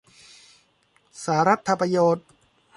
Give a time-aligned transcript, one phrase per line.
[1.23, 2.25] สารัตถประโยชน์